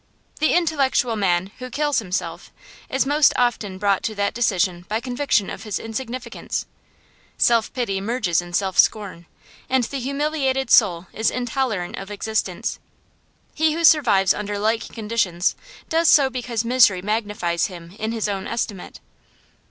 The 0.39 0.55
intellectual 0.55 1.15
man 1.15 1.51
who 1.59 1.69
kills 1.69 1.99
himself 1.99 2.51
is 2.89 3.05
most 3.05 3.33
often 3.35 3.77
brought 3.77 4.01
to 4.05 4.15
that 4.15 4.33
decision 4.33 4.83
by 4.89 4.99
conviction 4.99 5.47
of 5.51 5.61
his 5.61 5.77
insignificance; 5.77 6.65
self 7.37 7.71
pity 7.73 8.01
merges 8.01 8.41
in 8.41 8.53
self 8.53 8.79
scorn, 8.79 9.27
and 9.69 9.83
the 9.83 9.99
humiliated 9.99 10.71
soul 10.71 11.05
is 11.13 11.29
intolerant 11.29 11.97
of 11.97 12.09
existence. 12.09 12.79
He 13.53 13.73
who 13.73 13.83
survives 13.83 14.33
under 14.33 14.57
like 14.57 14.89
conditions 14.89 15.55
does 15.87 16.09
so 16.09 16.31
because 16.31 16.65
misery 16.65 17.03
magnifies 17.03 17.67
him 17.67 17.95
in 17.99 18.11
his 18.11 18.27
own 18.27 18.47
estimate. 18.47 18.99